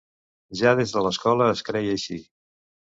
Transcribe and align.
Ja 0.61 0.71
des 0.79 0.95
de 0.95 1.03
l'escola 1.09 1.51
es 1.59 1.65
creia 1.71 1.95
així. 2.01 2.21